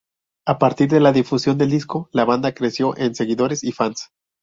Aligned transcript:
A 0.47 0.57
partir 0.57 0.89
de 0.89 0.99
la 0.99 1.11
difusión 1.11 1.59
del 1.59 1.69
disco, 1.69 2.09
la 2.11 2.25
banda 2.25 2.55
creció 2.55 2.97
en 2.97 3.13
seguidores 3.13 3.63
y 3.63 3.71
fans. 3.71 4.09